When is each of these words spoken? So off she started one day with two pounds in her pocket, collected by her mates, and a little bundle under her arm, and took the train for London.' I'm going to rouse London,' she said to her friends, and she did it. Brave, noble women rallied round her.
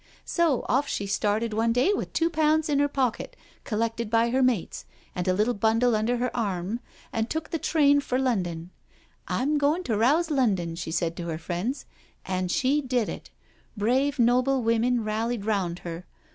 So 0.25 0.65
off 0.67 0.87
she 0.87 1.05
started 1.05 1.53
one 1.53 1.71
day 1.71 1.93
with 1.93 2.11
two 2.11 2.31
pounds 2.31 2.69
in 2.69 2.79
her 2.79 2.87
pocket, 2.87 3.35
collected 3.63 4.09
by 4.09 4.31
her 4.31 4.41
mates, 4.41 4.83
and 5.13 5.27
a 5.27 5.33
little 5.35 5.53
bundle 5.53 5.95
under 5.95 6.17
her 6.17 6.35
arm, 6.35 6.79
and 7.13 7.29
took 7.29 7.51
the 7.51 7.59
train 7.59 7.99
for 7.99 8.17
London.' 8.17 8.71
I'm 9.27 9.59
going 9.59 9.83
to 9.83 9.95
rouse 9.95 10.31
London,' 10.31 10.73
she 10.73 10.89
said 10.89 11.15
to 11.17 11.27
her 11.27 11.37
friends, 11.37 11.85
and 12.25 12.49
she 12.49 12.81
did 12.81 13.09
it. 13.09 13.29
Brave, 13.77 14.17
noble 14.17 14.63
women 14.63 15.03
rallied 15.03 15.45
round 15.45 15.77
her. 15.85 16.07